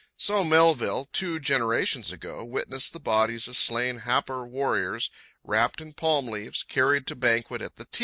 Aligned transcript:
So 0.17 0.43
Melville, 0.43 1.07
two 1.13 1.39
generations 1.39 2.11
ago, 2.11 2.43
witnessed 2.43 2.91
the 2.91 2.99
bodies 2.99 3.47
of 3.47 3.55
slain 3.55 3.99
Happar 3.99 4.47
warriors, 4.47 5.11
wrapped 5.43 5.79
in 5.79 5.93
palm 5.93 6.27
leaves, 6.27 6.63
carried 6.63 7.05
to 7.05 7.15
banquet 7.15 7.61
at 7.61 7.75
the 7.75 7.85
Ti. 7.85 7.99